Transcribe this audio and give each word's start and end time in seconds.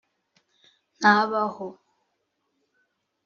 ntabaho 0.99 1.67